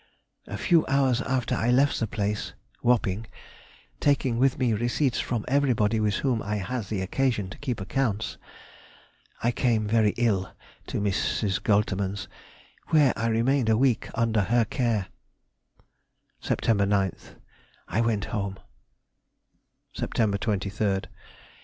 [0.47, 3.27] A few hours after I left the place [Wapping],
[3.99, 8.39] taking with me receipts from everybody with whom I had had occasion to keep accounts.
[9.43, 10.51] I came very ill
[10.87, 11.61] to Mrs.
[11.61, 12.27] Goltermann's,
[12.87, 15.09] where I remained a week under her care.
[16.41, 16.61] Sept.
[16.65, 18.57] 9th.—I went home.
[19.95, 20.13] _Sept.
[20.39, 21.05] 23rd.